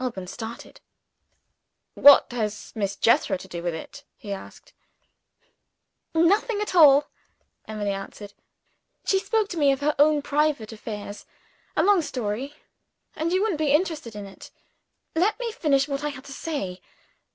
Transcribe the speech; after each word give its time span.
Alban 0.00 0.26
started. 0.26 0.80
"What 1.92 2.32
has 2.32 2.72
Miss 2.74 2.96
Jethro 2.96 3.36
to 3.36 3.46
do 3.48 3.62
with 3.62 3.74
it?" 3.74 4.02
he 4.16 4.32
asked. 4.32 4.72
"Nothing 6.14 6.62
at 6.62 6.74
all," 6.74 7.10
Emily 7.66 7.90
answered. 7.90 8.32
"She 9.04 9.18
spoke 9.18 9.50
to 9.50 9.58
me 9.58 9.70
of 9.70 9.80
her 9.80 9.94
own 9.98 10.22
private 10.22 10.72
affairs. 10.72 11.26
A 11.76 11.82
long 11.82 12.00
story 12.00 12.54
and 13.14 13.30
you 13.30 13.42
wouldn't 13.42 13.58
be 13.58 13.70
interested 13.74 14.16
in 14.16 14.24
it. 14.24 14.50
Let 15.14 15.38
me 15.38 15.52
finish 15.52 15.86
what 15.86 16.02
I 16.02 16.08
had 16.08 16.24
to 16.24 16.32
say. 16.32 16.80